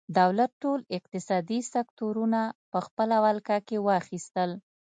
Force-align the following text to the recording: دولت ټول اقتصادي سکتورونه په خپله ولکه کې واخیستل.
دولت 0.19 0.51
ټول 0.63 0.79
اقتصادي 0.97 1.59
سکتورونه 1.73 2.41
په 2.71 2.79
خپله 2.85 3.15
ولکه 3.25 3.57
کې 3.67 3.77
واخیستل. 3.87 4.51